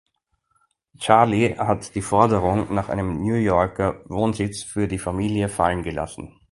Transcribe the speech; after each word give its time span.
Charlie 0.97 1.55
hat 1.59 1.93
die 1.93 2.01
Forderung 2.01 2.73
nach 2.73 2.89
einem 2.89 3.21
New 3.21 3.35
Yorker 3.35 4.01
Wohnsitz 4.05 4.63
für 4.63 4.87
die 4.87 4.97
Familie 4.97 5.47
fallengelassen. 5.47 6.39